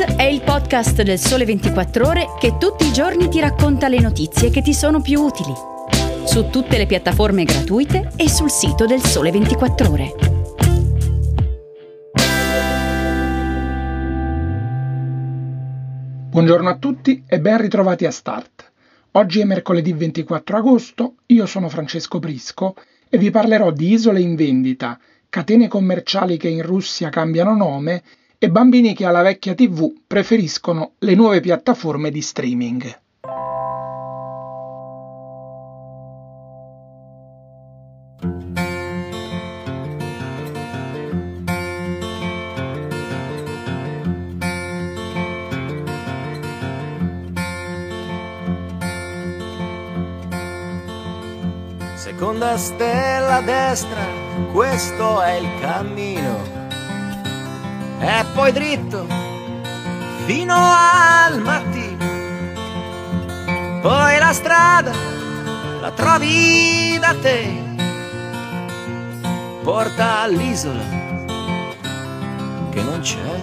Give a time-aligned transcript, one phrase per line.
[0.00, 4.48] È il podcast del Sole 24 Ore che tutti i giorni ti racconta le notizie
[4.48, 5.52] che ti sono più utili.
[6.24, 10.14] Su tutte le piattaforme gratuite e sul sito del Sole 24 Ore.
[16.30, 18.72] Buongiorno a tutti e ben ritrovati a Start.
[19.12, 22.74] Oggi è mercoledì 24 agosto, io sono Francesco Prisco
[23.06, 24.98] e vi parlerò di isole in vendita,
[25.28, 28.02] catene commerciali che in Russia cambiano nome
[28.42, 32.98] e bambini che alla vecchia TV preferiscono le nuove piattaforme di streaming.
[51.94, 54.02] Seconda stella a destra,
[54.50, 56.59] questo è il cammino
[58.00, 59.06] e poi dritto
[60.24, 62.08] fino al mattino.
[63.82, 64.92] Poi la strada
[65.80, 67.46] la trovi da te,
[69.62, 70.82] porta all'isola
[72.70, 73.40] che non c'è.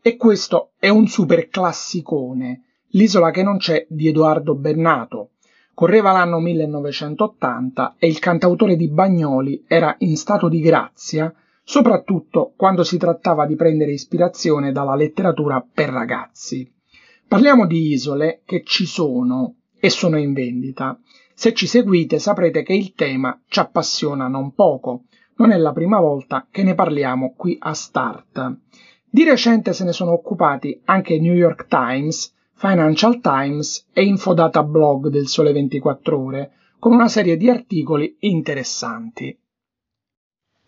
[0.00, 5.32] E questo è un super classicone, L'isola che non c'è di Edoardo Bennato.
[5.74, 11.32] Correva l'anno 1980 e il cantautore di Bagnoli era in stato di grazia
[11.68, 16.66] soprattutto quando si trattava di prendere ispirazione dalla letteratura per ragazzi.
[17.28, 20.98] Parliamo di isole che ci sono e sono in vendita.
[21.34, 25.04] Se ci seguite saprete che il tema ci appassiona non poco.
[25.36, 28.56] Non è la prima volta che ne parliamo qui a Start.
[29.04, 35.08] Di recente se ne sono occupati anche New York Times, Financial Times e Infodata Blog
[35.08, 39.38] del Sole 24 Ore, con una serie di articoli interessanti.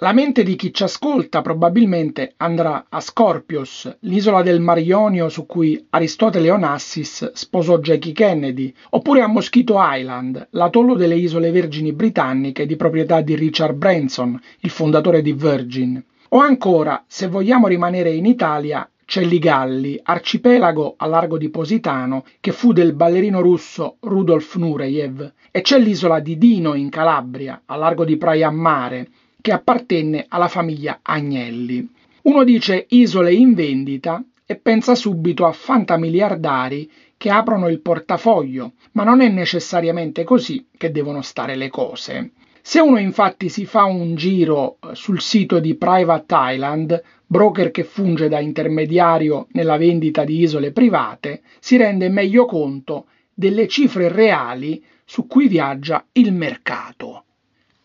[0.00, 5.46] La mente di chi ci ascolta probabilmente andrà a Scorpios, l'isola del Mar Ionio su
[5.46, 12.66] cui Aristotele Onassis sposò Jackie Kennedy, oppure a Mosquito Island, l'atollo delle isole vergini britanniche
[12.66, 16.04] di proprietà di Richard Branson, il fondatore di Virgin.
[16.28, 22.52] O ancora, se vogliamo rimanere in Italia, c'è Ligalli, arcipelago a largo di Positano, che
[22.52, 28.04] fu del ballerino russo Rudolf Nureyev, e c'è l'isola di Dino in Calabria, a largo
[28.04, 29.08] di Praia Mare,
[29.46, 31.88] che appartenne alla famiglia Agnelli.
[32.22, 39.04] Uno dice isole in vendita e pensa subito a fantamiliardari che aprono il portafoglio, ma
[39.04, 42.32] non è necessariamente così che devono stare le cose.
[42.60, 47.84] Se uno infatti si fa un giro eh, sul sito di Private Island, broker che
[47.84, 54.84] funge da intermediario nella vendita di isole private, si rende meglio conto delle cifre reali
[55.04, 57.25] su cui viaggia il mercato.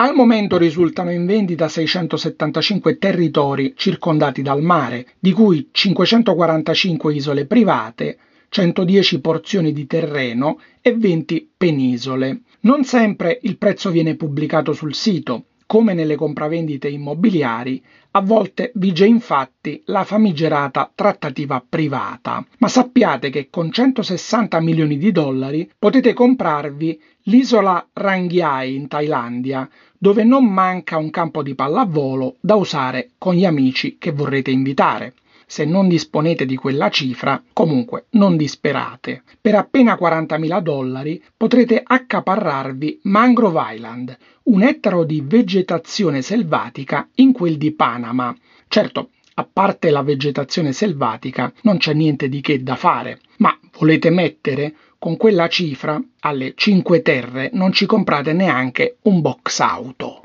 [0.00, 8.16] Al momento risultano in vendita 675 territori circondati dal mare, di cui 545 isole private,
[8.48, 12.42] 110 porzioni di terreno e 20 penisole.
[12.60, 19.04] Non sempre il prezzo viene pubblicato sul sito, come nelle compravendite immobiliari, a volte vige
[19.04, 22.42] infatti la famigerata trattativa privata.
[22.56, 29.68] Ma sappiate che con 160 milioni di dollari potete comprarvi l'isola Ranghiai in Thailandia,
[29.98, 35.12] dove non manca un campo di pallavolo da usare con gli amici che vorrete invitare.
[35.50, 39.22] Se non disponete di quella cifra, comunque non disperate.
[39.40, 47.56] Per appena 40.000 dollari potrete accaparrarvi Mangrove Island, un ettaro di vegetazione selvatica in quel
[47.56, 48.36] di Panama.
[48.68, 54.10] Certo, a parte la vegetazione selvatica, non c'è niente di che da fare, ma volete
[54.10, 60.20] mettere con quella cifra alle 5 terre non ci comprate neanche un box auto.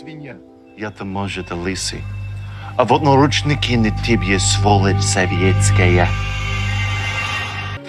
[0.00, 0.36] свинья.
[0.76, 2.02] Я-то, может, лысый.
[2.76, 6.08] А вот наручники на тебе, сволочь советская.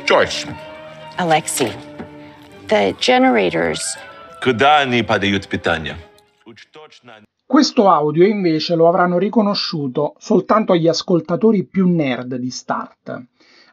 [0.05, 0.47] George,
[1.17, 1.71] Alexei,
[2.67, 3.81] the generators.
[4.41, 5.95] куда они подают питание?
[6.45, 13.23] Уж точно Questo audio invece lo avranno riconosciuto soltanto gli ascoltatori più nerd di Start.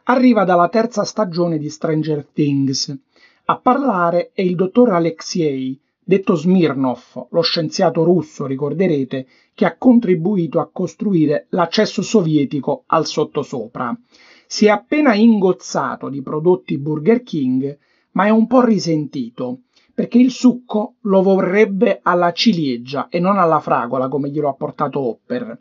[0.05, 2.95] Arriva dalla terza stagione di Stranger Things.
[3.45, 5.77] A parlare è il dottor Alexei,
[6.10, 13.96] detto Smirnov, lo scienziato russo, ricorderete, che ha contribuito a costruire l'accesso sovietico al sottosopra.
[14.44, 17.78] Si è appena ingozzato di prodotti Burger King,
[18.12, 19.60] ma è un po' risentito,
[19.94, 24.98] perché il succo lo vorrebbe alla ciliegia e non alla fragola come glielo ha portato
[24.98, 25.60] Hopper.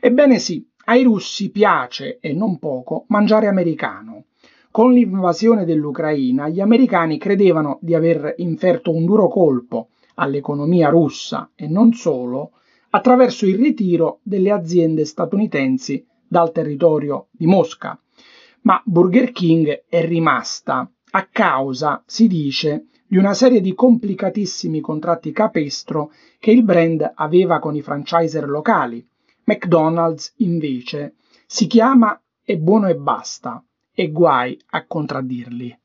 [0.00, 4.24] Ebbene sì, ai russi piace, e non poco, mangiare americano.
[4.72, 11.66] Con l'invasione dell'Ucraina, gli americani credevano di aver inferto un duro colpo all'economia russa e
[11.66, 12.52] non solo
[12.90, 18.00] attraverso il ritiro delle aziende statunitensi dal territorio di Mosca.
[18.60, 25.32] Ma Burger King è rimasta a causa, si dice, di una serie di complicatissimi contratti
[25.32, 29.04] capestro che il brand aveva con i franchiser locali.
[29.46, 31.14] McDonald's, invece,
[31.44, 33.64] si chiama È buono e basta,
[34.00, 35.78] e guai a contraddirli.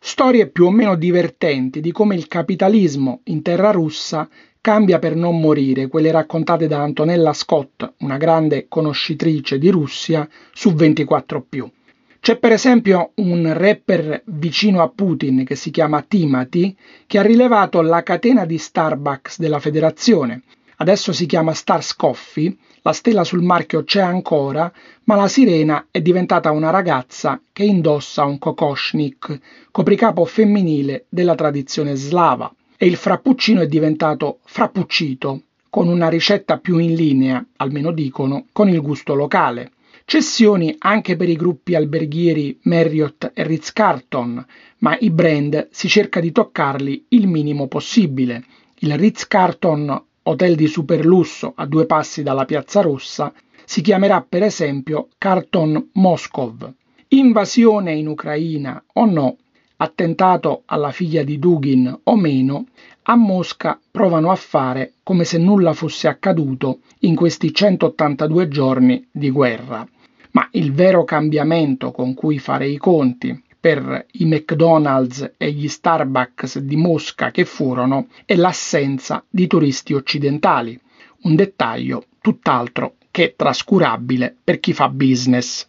[0.00, 4.28] Storie più o meno divertenti di come il capitalismo in terra russa
[4.60, 10.70] cambia per non morire, quelle raccontate da Antonella Scott, una grande conoscitrice di Russia, su
[10.70, 11.70] 24+.
[12.18, 16.74] C'è per esempio un rapper vicino a Putin che si chiama Timothy
[17.06, 20.42] che ha rilevato la catena di Starbucks della federazione.
[20.78, 24.72] Adesso si chiama Stars Coffee la stella sul marchio c'è ancora,
[25.04, 29.38] ma la sirena è diventata una ragazza che indossa un kokoshnik,
[29.70, 36.78] copricapo femminile della tradizione slava, e il frappuccino è diventato frappuccito, con una ricetta più
[36.78, 39.70] in linea, almeno dicono, con il gusto locale.
[40.04, 44.44] Cessioni anche per i gruppi alberghieri Marriott e Ritz-Carlton,
[44.78, 48.44] ma i brand si cerca di toccarli il minimo possibile.
[48.80, 53.32] Il Ritz-Carlton hotel di superlusso a due passi dalla Piazza Rossa,
[53.64, 56.72] si chiamerà per esempio Carton Moscov.
[57.08, 59.36] Invasione in Ucraina o no,
[59.76, 62.66] attentato alla figlia di Dugin o meno,
[63.02, 69.30] a Mosca provano a fare come se nulla fosse accaduto in questi 182 giorni di
[69.30, 69.86] guerra.
[70.32, 76.58] Ma il vero cambiamento con cui fare i conti per i McDonald's e gli Starbucks
[76.58, 80.76] di Mosca che furono è l'assenza di turisti occidentali,
[81.22, 85.64] un dettaglio tutt'altro che trascurabile per chi fa business.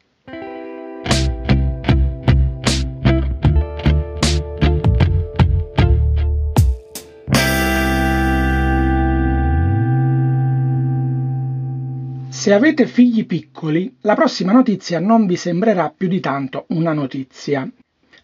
[12.27, 17.71] Se avete figli piccoli, la prossima notizia non vi sembrerà più di tanto una notizia.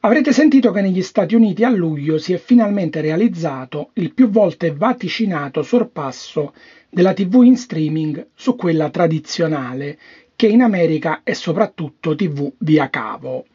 [0.02, 4.72] Avrete sentito che negli Stati Uniti a luglio si è finalmente realizzato il più volte
[4.72, 6.54] vaticinato sorpasso
[6.90, 10.00] della TV in streaming su quella tradizionale,
[10.38, 13.48] che in America è soprattutto TV via cavo.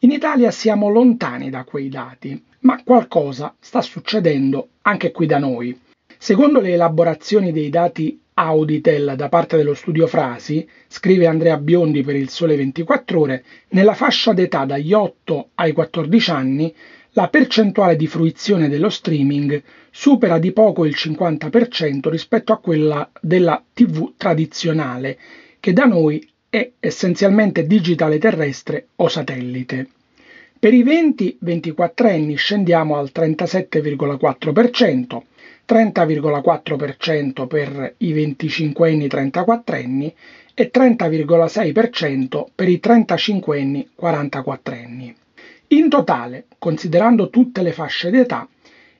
[0.00, 5.78] In Italia siamo lontani da quei dati, ma qualcosa sta succedendo anche qui da noi.
[6.18, 12.16] Secondo le elaborazioni dei dati Auditel da parte dello studio Frasi, scrive Andrea Biondi per
[12.16, 16.74] il Sole 24 Ore, nella fascia d'età dagli 8 ai 14 anni
[17.14, 23.62] la percentuale di fruizione dello streaming supera di poco il 50% rispetto a quella della
[23.74, 25.18] TV tradizionale,
[25.60, 29.88] che da noi è essenzialmente digitale terrestre o satellite.
[30.58, 35.20] Per i 20-24 anni scendiamo al 37,4%,
[35.66, 40.14] 30,4% per i 25 anni 34 anni
[40.54, 45.14] e 30,6% per i 35 anni 44 anni.
[45.68, 48.46] In totale, considerando tutte le fasce d'età,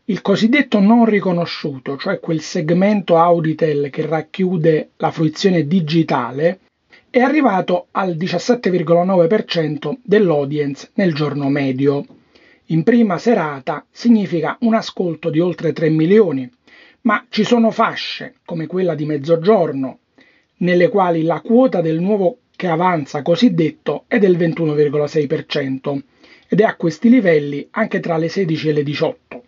[0.07, 6.61] il cosiddetto non riconosciuto, cioè quel segmento Auditel che racchiude la fruizione digitale,
[7.09, 12.05] è arrivato al 17,9% dell'audience nel giorno medio.
[12.67, 16.51] In prima serata significa un ascolto di oltre 3 milioni,
[17.03, 19.99] ma ci sono fasce, come quella di mezzogiorno,
[20.59, 26.01] nelle quali la quota del nuovo che avanza cosiddetto è del 21,6%
[26.49, 29.43] ed è a questi livelli anche tra le 16 e le 18.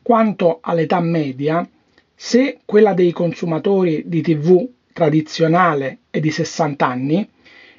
[0.00, 1.68] Quanto all'età media,
[2.14, 7.28] se quella dei consumatori di TV tradizionale è di 60 anni,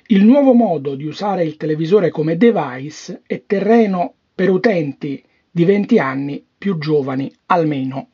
[0.07, 5.97] il nuovo modo di usare il televisore come device è terreno per utenti di 20
[5.97, 8.09] anni più giovani almeno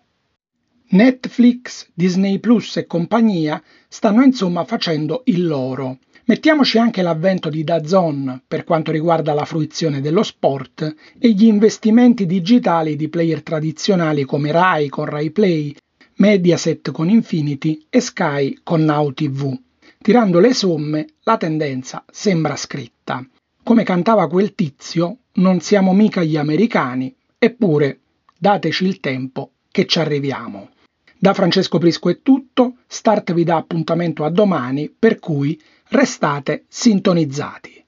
[0.92, 6.00] Netflix, Disney Plus e compagnia stanno insomma facendo il loro.
[6.26, 12.26] Mettiamoci anche l'avvento di DAZN per quanto riguarda la fruizione dello sport e gli investimenti
[12.26, 15.74] digitali di player tradizionali come Rai con Rai Play,
[16.16, 19.58] Mediaset con Infinity e Sky con Now TV.
[19.98, 23.26] Tirando le somme, la tendenza sembra scritta.
[23.64, 28.00] Come cantava quel tizio, non siamo mica gli americani, eppure
[28.38, 30.70] dateci il tempo che ci arriviamo.
[31.18, 35.60] Da Francesco Prisco è tutto, Start vi dà appuntamento a domani, per cui
[35.90, 37.81] restate sintonizzati.